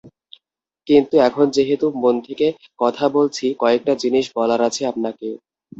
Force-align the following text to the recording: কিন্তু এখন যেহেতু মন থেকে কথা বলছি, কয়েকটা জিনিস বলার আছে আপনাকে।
কিন্তু 0.87 1.15
এখন 1.27 1.45
যেহেতু 1.51 1.85
মন 1.95 2.15
থেকে 2.27 2.47
কথা 2.79 3.05
বলছি, 3.15 3.45
কয়েকটা 3.59 3.93
জিনিস 4.03 4.25
বলার 4.35 4.61
আছে 4.67 4.81
আপনাকে। 4.91 5.27